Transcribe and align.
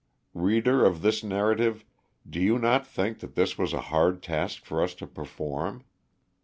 Reader 0.33 0.83
of 0.83 1.03
this 1.03 1.23
narrative, 1.23 1.85
do 2.27 2.39
you 2.39 2.57
not 2.57 2.87
think 2.87 3.19
that 3.19 3.35
this 3.35 3.55
was 3.59 3.71
a 3.71 3.81
hard 3.93 4.23
task 4.23 4.65
for 4.65 4.81
us 4.81 4.95
to 4.95 5.05
perform? 5.05 5.83